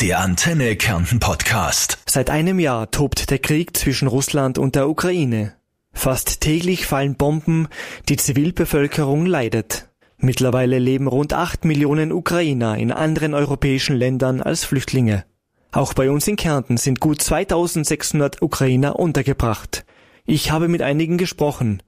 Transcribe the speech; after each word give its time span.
Der 0.00 0.20
Antenne 0.20 0.76
Kärnten 0.76 1.20
Podcast. 1.20 1.98
Seit 2.06 2.30
einem 2.30 2.58
Jahr 2.58 2.90
tobt 2.90 3.28
der 3.28 3.38
Krieg 3.38 3.76
zwischen 3.76 4.08
Russland 4.08 4.56
und 4.56 4.74
der 4.74 4.88
Ukraine. 4.88 5.52
Fast 5.92 6.40
täglich 6.40 6.86
fallen 6.86 7.16
Bomben, 7.16 7.68
die 8.08 8.16
Zivilbevölkerung 8.16 9.26
leidet. 9.26 9.90
Mittlerweile 10.16 10.78
leben 10.78 11.06
rund 11.06 11.34
acht 11.34 11.66
Millionen 11.66 12.12
Ukrainer 12.12 12.78
in 12.78 12.92
anderen 12.92 13.34
europäischen 13.34 13.94
Ländern 13.94 14.40
als 14.40 14.64
Flüchtlinge. 14.64 15.26
Auch 15.70 15.92
bei 15.92 16.10
uns 16.10 16.26
in 16.26 16.36
Kärnten 16.36 16.78
sind 16.78 17.00
gut 17.00 17.20
2600 17.20 18.40
Ukrainer 18.40 18.98
untergebracht. 18.98 19.84
Ich 20.24 20.50
habe 20.50 20.68
mit 20.68 20.80
einigen 20.80 21.18
gesprochen. 21.18 21.82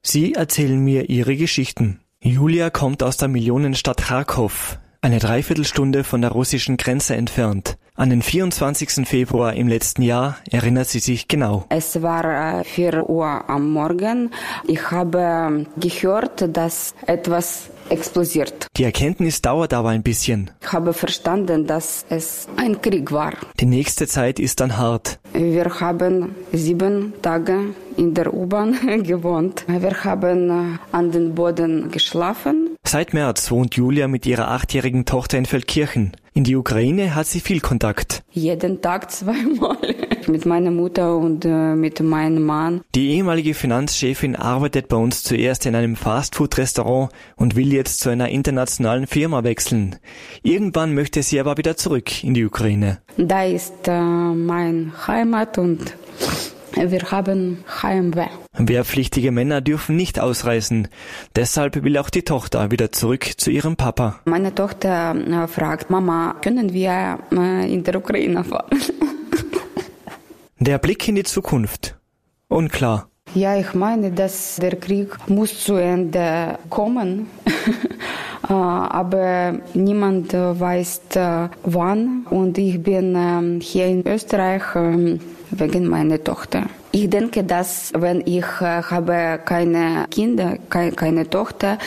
Sie 0.00 0.32
erzählen 0.32 0.82
mir 0.82 1.10
ihre 1.10 1.36
Geschichten. 1.36 2.00
Julia 2.22 2.70
kommt 2.70 3.02
aus 3.02 3.18
der 3.18 3.28
Millionenstadt 3.28 3.98
Kharkov 3.98 4.78
eine 5.02 5.18
Dreiviertelstunde 5.18 6.04
von 6.04 6.20
der 6.20 6.32
russischen 6.32 6.76
Grenze 6.76 7.16
entfernt. 7.16 7.78
An 7.94 8.10
den 8.10 8.22
24. 8.22 9.06
Februar 9.06 9.54
im 9.54 9.68
letzten 9.68 10.02
Jahr 10.02 10.38
erinnert 10.50 10.88
sie 10.88 11.00
sich 11.00 11.28
genau. 11.28 11.64
Es 11.68 12.00
war 12.02 12.64
4 12.64 12.94
äh, 12.94 13.00
Uhr 13.02 13.48
am 13.48 13.70
Morgen. 13.72 14.30
Ich 14.66 14.90
habe 14.90 15.66
gehört, 15.78 16.56
dass 16.56 16.94
etwas 17.06 17.70
explosiert. 17.88 18.66
Die 18.76 18.84
Erkenntnis 18.84 19.42
dauert 19.42 19.74
aber 19.74 19.90
ein 19.90 20.02
bisschen. 20.02 20.50
Ich 20.62 20.72
habe 20.72 20.92
verstanden, 20.92 21.66
dass 21.66 22.04
es 22.08 22.46
ein 22.56 22.80
Krieg 22.80 23.10
war. 23.10 23.32
Die 23.58 23.66
nächste 23.66 24.06
Zeit 24.06 24.38
ist 24.38 24.60
dann 24.60 24.76
hart. 24.76 25.18
Wir 25.32 25.80
haben 25.80 26.34
sieben 26.52 27.14
Tage 27.20 27.74
in 27.96 28.14
der 28.14 28.32
U-Bahn 28.32 29.02
gewohnt. 29.02 29.64
Wir 29.66 30.04
haben 30.04 30.50
äh, 30.50 30.78
an 30.92 31.10
den 31.10 31.34
Boden 31.34 31.90
geschlafen. 31.90 32.59
Seit 32.92 33.14
März 33.14 33.52
wohnt 33.52 33.76
Julia 33.76 34.08
mit 34.08 34.26
ihrer 34.26 34.48
achtjährigen 34.48 35.04
Tochter 35.04 35.38
in 35.38 35.46
Feldkirchen. 35.46 36.10
In 36.34 36.42
die 36.42 36.56
Ukraine 36.56 37.14
hat 37.14 37.28
sie 37.28 37.38
viel 37.38 37.60
Kontakt. 37.60 38.24
Jeden 38.32 38.82
Tag 38.82 39.08
zweimal. 39.12 39.76
mit 40.26 40.44
meiner 40.44 40.72
Mutter 40.72 41.16
und 41.16 41.44
äh, 41.44 41.76
mit 41.76 42.00
meinem 42.00 42.42
Mann. 42.42 42.80
Die 42.96 43.10
ehemalige 43.12 43.54
Finanzchefin 43.54 44.34
arbeitet 44.34 44.88
bei 44.88 44.96
uns 44.96 45.22
zuerst 45.22 45.66
in 45.66 45.76
einem 45.76 45.94
Fastfood-Restaurant 45.94 47.12
und 47.36 47.54
will 47.54 47.72
jetzt 47.72 48.00
zu 48.00 48.10
einer 48.10 48.28
internationalen 48.28 49.06
Firma 49.06 49.44
wechseln. 49.44 49.94
Irgendwann 50.42 50.92
möchte 50.92 51.22
sie 51.22 51.38
aber 51.38 51.58
wieder 51.58 51.76
zurück 51.76 52.24
in 52.24 52.34
die 52.34 52.44
Ukraine. 52.44 52.98
Da 53.16 53.44
ist 53.44 53.86
äh, 53.86 54.00
mein 54.00 54.92
Heimat 55.06 55.58
und 55.58 55.94
wir 56.74 57.10
haben 57.10 57.64
Heimweh. 57.82 58.28
Wehrpflichtige 58.56 59.30
Männer 59.30 59.60
dürfen 59.60 59.96
nicht 59.96 60.20
ausreisen. 60.20 60.88
Deshalb 61.36 61.82
will 61.82 61.96
auch 61.98 62.10
die 62.10 62.22
Tochter 62.22 62.70
wieder 62.70 62.92
zurück 62.92 63.30
zu 63.36 63.50
ihrem 63.50 63.76
Papa. 63.76 64.20
Meine 64.24 64.54
Tochter 64.54 65.14
äh, 65.14 65.46
fragt, 65.46 65.90
Mama, 65.90 66.36
können 66.42 66.72
wir 66.72 67.18
äh, 67.32 67.72
in 67.72 67.84
der 67.84 67.96
Ukraine 67.96 68.44
fahren? 68.44 68.70
Der 70.62 70.76
Blick 70.76 71.08
in 71.08 71.14
die 71.14 71.24
Zukunft. 71.24 71.98
Unklar. 72.48 73.08
Ja, 73.34 73.56
ich 73.56 73.72
meine, 73.72 74.10
dass 74.10 74.56
der 74.56 74.76
Krieg 74.76 75.16
muss 75.28 75.64
zu 75.64 75.76
Ende 75.76 76.58
kommen. 76.68 77.28
Aber 78.42 79.54
niemand 79.74 80.32
weiß 80.32 81.00
wann. 81.64 82.26
Und 82.30 82.58
ich 82.58 82.82
bin 82.82 83.60
hier 83.60 83.86
in 83.86 84.06
Österreich 84.06 84.62
wegen 85.50 85.88
meiner 85.88 86.22
Tochter. 86.22 86.64
Ich 86.92 87.08
denke, 87.08 87.44
dass 87.44 87.92
wenn 87.96 88.22
ich 88.26 88.44
habe 88.60 89.38
keine 89.44 90.06
Kinder, 90.10 90.56
keine 90.68 91.28
Tochter, 91.28 91.78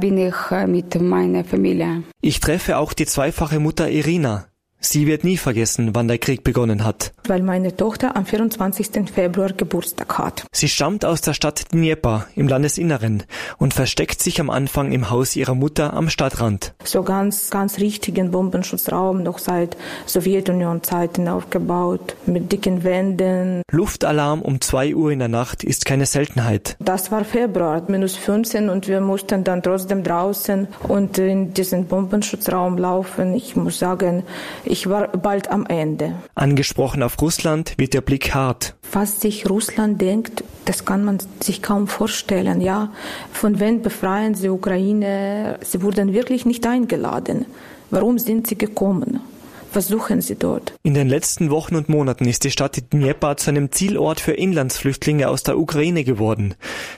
bin 0.00 0.18
ich 0.18 0.34
mit 0.66 1.00
meiner 1.00 1.44
Familie. 1.44 2.02
Ich 2.20 2.40
treffe 2.40 2.78
auch 2.78 2.92
die 2.92 3.06
zweifache 3.06 3.60
Mutter 3.60 3.88
Irina. 3.88 4.46
Sie 4.84 5.06
wird 5.06 5.22
nie 5.22 5.36
vergessen, 5.36 5.94
wann 5.94 6.08
der 6.08 6.18
Krieg 6.18 6.42
begonnen 6.42 6.84
hat. 6.84 7.12
Weil 7.28 7.40
meine 7.40 7.76
Tochter 7.76 8.16
am 8.16 8.26
24. 8.26 9.08
Februar 9.14 9.52
Geburtstag 9.52 10.18
hat. 10.18 10.44
Sie 10.52 10.68
stammt 10.68 11.04
aus 11.04 11.20
der 11.20 11.34
Stadt 11.34 11.72
Dnieper 11.72 12.26
im 12.34 12.48
Landesinneren 12.48 13.22
und 13.58 13.74
versteckt 13.74 14.20
sich 14.20 14.40
am 14.40 14.50
Anfang 14.50 14.90
im 14.90 15.08
Haus 15.08 15.36
ihrer 15.36 15.54
Mutter 15.54 15.94
am 15.94 16.10
Stadtrand. 16.10 16.74
So 16.82 17.04
ganz, 17.04 17.50
ganz 17.50 17.78
richtigen 17.78 18.32
Bombenschutzraum, 18.32 19.22
noch 19.22 19.38
seit 19.38 19.76
Sowjetunion-Zeiten 20.06 21.28
aufgebaut, 21.28 22.16
mit 22.26 22.50
dicken 22.50 22.82
Wänden. 22.82 23.62
Luftalarm 23.70 24.42
um 24.42 24.60
zwei 24.60 24.96
Uhr 24.96 25.12
in 25.12 25.20
der 25.20 25.28
Nacht 25.28 25.62
ist 25.62 25.84
keine 25.84 26.06
Seltenheit. 26.06 26.76
Das 26.80 27.12
war 27.12 27.24
Februar, 27.24 27.84
minus 27.86 28.16
15 28.16 28.68
und 28.68 28.88
wir 28.88 29.00
mussten 29.00 29.44
dann 29.44 29.62
trotzdem 29.62 30.02
draußen 30.02 30.66
und 30.88 31.18
in 31.18 31.54
diesen 31.54 31.86
Bombenschutzraum 31.86 32.78
laufen. 32.78 33.34
Ich 33.34 33.54
muss 33.54 33.78
sagen, 33.78 34.24
ich 34.72 34.88
war 34.88 35.08
bald 35.08 35.50
am 35.50 35.66
Ende. 35.66 36.14
Angesprochen 36.34 37.02
auf 37.02 37.20
Russland 37.20 37.74
wird 37.76 37.92
der 37.92 38.00
Blick 38.00 38.34
hart. 38.34 38.74
Was 38.90 39.20
sich 39.20 39.48
Russland 39.48 40.00
denkt, 40.00 40.42
das 40.64 40.86
kann 40.86 41.04
man 41.04 41.18
sich 41.40 41.60
kaum 41.60 41.86
vorstellen. 41.86 42.62
Ja, 42.62 42.90
von 43.32 43.60
wem 43.60 43.82
befreien 43.82 44.34
sie 44.34 44.48
Ukraine? 44.48 45.58
Sie 45.62 45.82
wurden 45.82 46.14
wirklich 46.14 46.46
nicht 46.46 46.66
eingeladen. 46.66 47.44
Warum 47.90 48.18
sind 48.18 48.46
sie 48.46 48.56
gekommen? 48.56 49.20
Was 49.74 49.88
suchen 49.88 50.20
Sie 50.20 50.34
dort? 50.34 50.74
In 50.82 50.94
den 50.94 51.08
letzten 51.08 51.50
Wochen 51.50 51.76
und 51.76 51.88
Monaten 51.88 52.26
ist 52.26 52.44
die 52.44 52.50
Stadt 52.50 52.92
Dnieper 52.92 53.36
zu 53.36 53.50
einem 53.50 53.72
Zielort 53.72 54.20
für 54.20 54.32
Inlandsflüchtlinge 54.32 55.28
aus 55.28 55.42
der 55.42 55.58
Ukraine 55.58 56.04
geworden. 56.04 56.54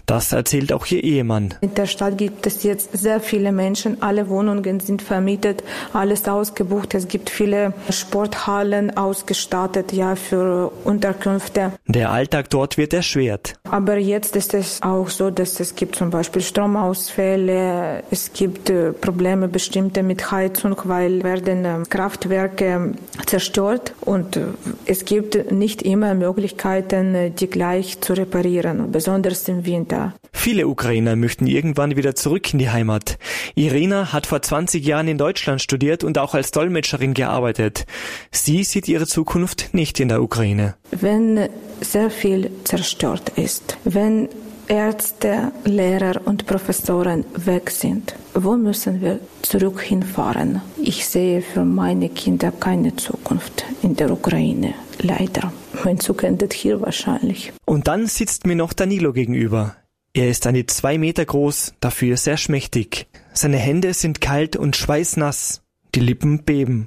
Das 0.07 0.33
erzählt 0.33 0.73
auch 0.73 0.87
ihr 0.87 1.05
Ehemann. 1.05 1.55
In 1.61 1.75
der 1.75 1.87
Stadt 1.87 2.19
gibt 2.19 2.47
es 2.47 2.65
jetzt 2.65 2.91
sehr 2.93 3.21
viele 3.21 3.53
Menschen. 3.53 4.03
Alle 4.03 4.29
Wohnungen 4.29 4.81
sind 4.81 5.03
vermietet, 5.03 5.63
alles 5.93 6.27
ausgebucht. 6.27 6.95
Es 6.95 7.07
gibt 7.07 7.31
viele 7.31 7.75
Sporthallen 7.91 8.97
ausgestattet, 8.97 9.93
ja, 9.93 10.17
für 10.17 10.73
Unterkünfte. 10.85 11.73
Der 11.87 12.11
Alltag 12.11 12.51
dort 12.51 12.77
wird 12.77 12.93
erschwert. 12.93 13.55
Aber 13.75 13.99
jetzt 13.99 14.37
ist 14.37 14.55
es 14.55 14.81
auch 14.83 15.09
so, 15.09 15.31
dass 15.31 15.59
es 15.59 15.75
gibt 15.75 15.97
zum 15.97 16.09
Beispiel 16.09 16.43
Stromausfälle. 16.43 18.05
Es 18.09 18.33
gibt 18.33 18.71
äh, 18.71 18.93
Probleme 18.93 19.49
bestimmte 19.49 20.05
mit 20.05 20.31
Heizung, 20.31 20.77
weil 20.85 21.25
werden 21.25 21.65
ähm, 21.65 21.83
Kraftwerke 21.89 22.67
Werke 22.67 22.95
zerstört 23.27 23.93
und 24.03 24.37
äh, 24.37 24.43
es 24.87 25.05
gibt 25.05 25.51
nicht 25.51 25.83
immer 25.83 26.15
Möglichkeiten, 26.15 27.17
äh, 27.17 27.31
die 27.33 27.49
gleich 27.49 28.01
zu 28.01 28.13
reparieren, 28.13 28.93
besonders 28.93 29.49
im 29.49 29.67
Winter. 29.67 30.15
Viele 30.45 30.69
Ukrainer 30.69 31.17
möchten 31.17 31.47
irgendwann 31.47 31.97
wieder 31.97 32.15
zurück 32.15 32.53
in 32.53 32.59
die 32.59 32.69
Heimat. 32.69 33.17
Irina 33.55 34.13
hat 34.13 34.27
vor 34.27 34.43
20 34.43 34.85
Jahren 34.85 35.09
in 35.09 35.17
Deutschland 35.17 35.63
studiert 35.63 36.05
und 36.05 36.19
auch 36.19 36.35
als 36.35 36.51
Dolmetscherin 36.51 37.15
gearbeitet. 37.15 37.87
Sie 38.31 38.63
sieht 38.63 38.87
ihre 38.87 39.07
Zukunft 39.07 39.73
nicht 39.73 40.01
in 40.01 40.09
der 40.09 40.23
Ukraine. 40.23 40.75
Wenn 40.91 41.49
sehr 41.81 42.11
viel 42.11 42.51
zerstört 42.65 43.33
ist, 43.37 43.79
wenn 43.85 44.29
Ärzte, 44.69 45.51
Lehrer 45.65 46.21
und 46.27 46.45
Professoren 46.45 47.25
weg 47.37 47.71
sind. 47.71 48.15
Wo 48.35 48.55
müssen 48.55 49.01
wir 49.01 49.21
zurück 49.41 49.81
hinfahren? 49.81 50.61
Ich 50.77 51.07
sehe 51.07 51.41
für 51.41 51.65
meine 51.65 52.11
Kinder 52.11 52.53
keine 52.53 52.95
Zukunft 52.97 53.65
in 53.81 53.97
der 53.97 54.11
Ukraine. 54.11 54.75
Leider. 55.01 55.55
Mein 55.87 56.01
Zug 56.01 56.23
endet 56.23 56.53
hier 56.53 56.83
wahrscheinlich. 56.83 57.55
Und 57.65 57.89
dann 57.89 58.07
sitzt 58.07 58.47
mir 58.47 58.57
noch 58.57 58.75
Danilo 58.75 59.15
gegenüber. 59.15 59.77
Er 60.17 60.29
ist 60.29 60.47
eine 60.47 60.65
zwei 60.67 60.97
Meter 60.97 61.25
groß, 61.25 61.75
dafür 61.81 62.17
sehr 62.17 62.37
schmächtig. 62.37 63.09
Seine 63.33 63.57
Hände 63.57 63.93
sind 63.95 64.21
kalt 64.21 64.55
und 64.55 64.77
schweißnass. 64.77 65.63
Die 65.97 66.01
Lippen 66.01 66.45
beben. 66.45 66.87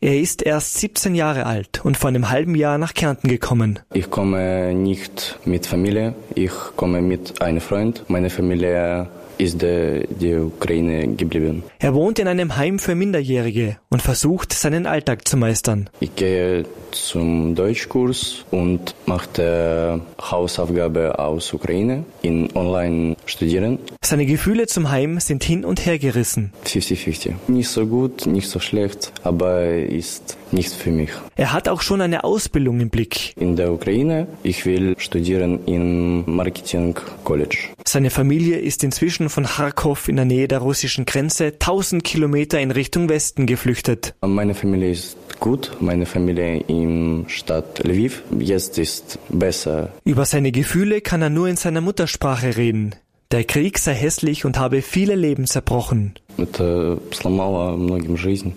Er 0.00 0.18
ist 0.18 0.40
erst 0.40 0.78
17 0.78 1.14
Jahre 1.14 1.44
alt 1.44 1.84
und 1.84 1.98
vor 1.98 2.08
einem 2.08 2.30
halben 2.30 2.54
Jahr 2.54 2.78
nach 2.78 2.94
Kärnten 2.94 3.28
gekommen. 3.28 3.80
Ich 3.92 4.08
komme 4.08 4.72
nicht 4.72 5.38
mit 5.44 5.66
Familie, 5.66 6.14
ich 6.34 6.52
komme 6.74 7.02
mit 7.02 7.42
einem 7.42 7.60
Freund. 7.60 8.04
Meine 8.08 8.30
Familie 8.30 9.10
ist 9.38 9.62
der, 9.62 10.06
die 10.06 10.34
Ukraine 10.34 11.08
geblieben. 11.08 11.62
Er 11.78 11.94
wohnt 11.94 12.18
in 12.18 12.28
einem 12.28 12.56
Heim 12.56 12.78
für 12.78 12.94
Minderjährige 12.94 13.76
und 13.90 14.02
versucht, 14.02 14.52
seinen 14.52 14.86
Alltag 14.86 15.26
zu 15.26 15.36
meistern. 15.36 15.90
Ich 16.00 16.14
gehe 16.16 16.64
zum 16.90 17.54
Deutschkurs 17.54 18.44
und 18.50 18.94
mache 19.06 20.00
Hausaufgabe 20.20 21.18
aus 21.18 21.52
Ukraine 21.52 22.04
in 22.22 22.54
Online 22.54 23.16
studieren. 23.26 23.78
Seine 24.02 24.26
Gefühle 24.26 24.66
zum 24.66 24.90
Heim 24.90 25.20
sind 25.20 25.44
hin 25.44 25.64
und 25.64 25.84
her 25.86 25.98
gerissen. 25.98 26.52
50-50. 26.66 27.34
Nicht 27.48 27.68
so 27.68 27.86
gut, 27.86 28.26
nicht 28.26 28.48
so 28.48 28.60
schlecht, 28.60 29.12
aber 29.22 29.64
ist 29.64 30.36
nichts 30.53 30.73
für 30.73 30.91
mich. 30.91 31.09
Er 31.35 31.53
hat 31.53 31.67
auch 31.69 31.81
schon 31.81 32.01
eine 32.01 32.23
Ausbildung 32.23 32.79
im 32.79 32.89
Blick. 32.89 33.33
In 33.37 33.55
der 33.55 33.71
Ukraine, 33.71 34.27
ich 34.43 34.65
will 34.65 34.95
studieren 34.97 35.59
im 35.65 36.23
Marketing 36.25 36.95
College. 37.23 37.57
Seine 37.85 38.09
Familie 38.09 38.57
ist 38.57 38.83
inzwischen 38.83 39.29
von 39.29 39.45
Kharkov 39.45 40.07
in 40.07 40.15
der 40.15 40.25
Nähe 40.25 40.47
der 40.47 40.59
russischen 40.59 41.05
Grenze 41.05 41.45
1000 41.47 42.03
Kilometer 42.03 42.59
in 42.59 42.71
Richtung 42.71 43.09
Westen 43.09 43.45
geflüchtet. 43.45 44.13
Meine 44.21 44.53
Familie 44.53 44.91
ist 44.91 45.17
gut, 45.39 45.71
meine 45.79 46.05
Familie 46.05 46.63
in 46.67 47.25
Stadt 47.27 47.79
Lviv. 47.83 48.23
Jetzt 48.39 48.77
ist 48.77 49.19
besser. 49.29 49.89
Über 50.03 50.25
seine 50.25 50.51
Gefühle 50.51 51.01
kann 51.01 51.21
er 51.21 51.29
nur 51.29 51.47
in 51.47 51.55
seiner 51.55 51.81
Muttersprache 51.81 52.57
reden. 52.57 52.95
Der 53.31 53.43
Krieg 53.43 53.77
sei 53.77 53.93
hässlich 53.93 54.43
und 54.43 54.57
habe 54.57 54.81
viele 54.81 55.15
Leben 55.15 55.45
zerbrochen. 55.45 56.15
Это 56.37 56.97
сломало 57.11 57.75
многим 57.77 58.17
жизнь. 58.17 58.53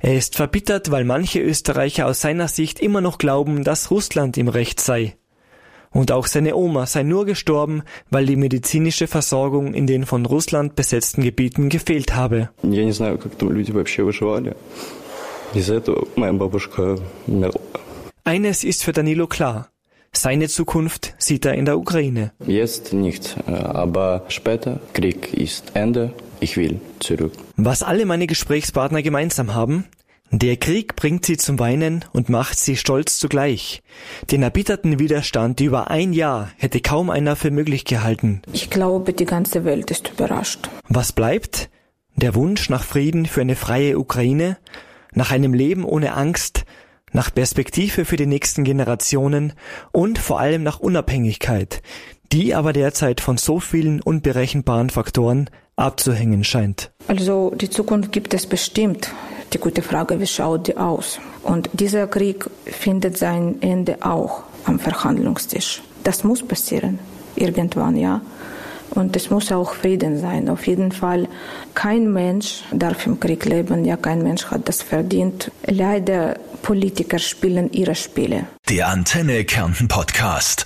Er 0.00 0.16
ist 0.16 0.36
verbittert, 0.36 0.90
weil 0.90 1.04
manche 1.04 1.40
Österreicher 1.40 2.06
aus 2.06 2.20
seiner 2.20 2.48
Sicht 2.48 2.80
immer 2.80 3.00
noch 3.00 3.18
glauben, 3.18 3.62
dass 3.62 3.90
Russland 3.90 4.36
im 4.36 4.48
Recht 4.48 4.80
sei. 4.80 5.14
Und 5.92 6.10
auch 6.10 6.26
seine 6.26 6.56
Oma 6.56 6.86
sei 6.86 7.02
nur 7.02 7.26
gestorben, 7.26 7.82
weil 8.10 8.26
die 8.26 8.36
medizinische 8.36 9.06
Versorgung 9.06 9.74
in 9.74 9.86
den 9.86 10.06
von 10.06 10.26
Russland 10.26 10.74
besetzten 10.74 11.22
Gebieten 11.22 11.68
gefehlt 11.68 12.14
habe. 12.16 12.48
Я 12.62 12.84
не 12.84 12.92
знаю, 12.92 13.18
как 13.18 13.36
там 13.36 13.52
люди 13.52 13.70
вообще 13.72 14.02
выживали. 14.02 14.56
Из-за 15.54 15.74
этого 15.74 16.08
моя 16.16 16.32
бабушка 16.32 16.98
умерла. 17.26 17.60
Eines 18.24 18.64
ist 18.64 18.84
für 18.84 18.92
Danilo 18.92 19.26
klar. 19.26 19.68
Seine 20.12 20.48
Zukunft 20.48 21.14
sieht 21.18 21.44
er 21.44 21.54
in 21.54 21.64
der 21.64 21.78
Ukraine. 21.78 22.32
Jetzt 22.46 22.92
nicht, 22.92 23.36
äh, 23.46 23.52
aber 23.52 24.24
später, 24.28 24.80
Krieg 24.92 25.32
ist 25.32 25.72
Ende, 25.74 26.12
ich 26.39 26.57
will 26.57 26.79
zurück. 26.99 27.33
Was 27.55 27.83
alle 27.83 28.05
meine 28.05 28.27
Gesprächspartner 28.27 29.01
gemeinsam 29.01 29.53
haben? 29.53 29.85
Der 30.29 30.57
Krieg 30.57 30.97
bringt 30.97 31.25
sie 31.25 31.37
zum 31.37 31.57
Weinen 31.57 32.03
und 32.11 32.27
macht 32.27 32.59
sie 32.59 32.75
stolz 32.75 33.17
zugleich. 33.17 33.81
Den 34.29 34.43
erbitterten 34.43 34.99
Widerstand 34.99 35.61
über 35.61 35.89
ein 35.89 36.11
Jahr 36.11 36.49
hätte 36.57 36.81
kaum 36.81 37.09
einer 37.09 37.37
für 37.37 37.49
möglich 37.49 37.85
gehalten. 37.85 38.41
Ich 38.51 38.69
glaube, 38.69 39.13
die 39.13 39.25
ganze 39.25 39.63
Welt 39.63 39.89
ist 39.89 40.09
überrascht. 40.09 40.69
Was 40.89 41.13
bleibt? 41.13 41.69
Der 42.17 42.35
Wunsch 42.35 42.69
nach 42.69 42.83
Frieden 42.83 43.25
für 43.25 43.41
eine 43.41 43.55
freie 43.55 43.97
Ukraine, 43.97 44.57
nach 45.13 45.31
einem 45.31 45.53
Leben 45.53 45.85
ohne 45.85 46.13
Angst, 46.13 46.65
nach 47.13 47.33
Perspektive 47.33 48.03
für 48.03 48.17
die 48.17 48.25
nächsten 48.25 48.65
Generationen 48.65 49.53
und 49.93 50.19
vor 50.19 50.41
allem 50.41 50.61
nach 50.61 50.79
Unabhängigkeit, 50.79 51.81
die 52.33 52.53
aber 52.53 52.73
derzeit 52.73 53.21
von 53.21 53.37
so 53.37 53.61
vielen 53.61 54.01
unberechenbaren 54.01 54.89
Faktoren 54.89 55.49
abzuhängen 55.77 56.43
scheint. 56.43 56.91
Also 57.07 57.53
die 57.55 57.69
Zukunft 57.69 58.11
gibt 58.11 58.33
es 58.33 58.45
bestimmt. 58.45 59.11
Die 59.53 59.59
gute 59.59 59.81
Frage, 59.81 60.19
wie 60.19 60.27
schaut 60.27 60.67
die 60.67 60.75
aus? 60.75 61.19
Und 61.43 61.69
dieser 61.71 62.07
Krieg 62.07 62.45
findet 62.65 63.17
sein 63.17 63.61
Ende 63.61 63.97
auch 64.01 64.43
am 64.65 64.79
Verhandlungstisch. 64.79 65.81
Das 66.03 66.25
muss 66.25 66.45
passieren, 66.45 66.99
irgendwann, 67.35 67.95
ja. 67.95 68.21
Und 68.89 69.15
es 69.15 69.29
muss 69.29 69.51
auch 69.51 69.73
Frieden 69.73 70.19
sein. 70.19 70.49
Auf 70.49 70.65
jeden 70.67 70.91
Fall, 70.91 71.27
kein 71.75 72.11
Mensch 72.11 72.63
darf 72.71 73.05
im 73.05 73.19
Krieg 73.19 73.45
leben. 73.45 73.85
Ja, 73.85 73.95
kein 73.97 74.23
Mensch 74.23 74.45
hat 74.45 74.67
das 74.67 74.81
verdient. 74.81 75.51
Leider, 75.65 76.37
Politiker 76.61 77.19
spielen 77.19 77.71
ihre 77.71 77.95
Spiele. 77.95 78.47
Der 78.69 78.87
Antenne 78.87 79.43
Kärnten 79.45 79.87
Podcast. 79.87 80.65